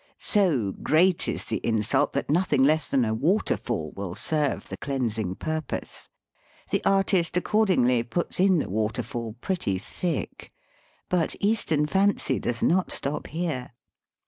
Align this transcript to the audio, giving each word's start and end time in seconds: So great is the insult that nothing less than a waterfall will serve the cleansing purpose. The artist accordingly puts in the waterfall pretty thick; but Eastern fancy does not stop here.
So 0.17 0.71
great 0.71 1.27
is 1.27 1.45
the 1.45 1.61
insult 1.63 2.13
that 2.13 2.27
nothing 2.27 2.63
less 2.63 2.87
than 2.87 3.05
a 3.05 3.13
waterfall 3.13 3.91
will 3.95 4.15
serve 4.15 4.67
the 4.67 4.77
cleansing 4.77 5.35
purpose. 5.35 6.09
The 6.71 6.83
artist 6.83 7.37
accordingly 7.37 8.01
puts 8.01 8.39
in 8.39 8.57
the 8.57 8.67
waterfall 8.71 9.33
pretty 9.41 9.77
thick; 9.77 10.51
but 11.07 11.35
Eastern 11.39 11.85
fancy 11.85 12.39
does 12.39 12.63
not 12.63 12.91
stop 12.91 13.27
here. 13.27 13.73